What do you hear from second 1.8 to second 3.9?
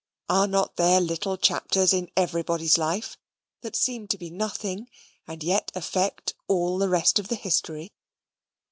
in everybody's life, that